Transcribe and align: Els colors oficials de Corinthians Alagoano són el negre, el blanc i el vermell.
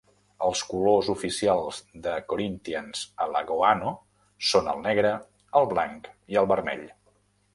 Els 0.45 0.61
colors 0.69 1.09
oficials 1.13 1.81
de 2.07 2.13
Corinthians 2.31 3.03
Alagoano 3.27 3.93
són 4.53 4.71
el 4.73 4.83
negre, 4.87 5.11
el 5.61 5.69
blanc 5.75 6.09
i 6.37 6.41
el 6.43 6.49
vermell. 6.55 6.85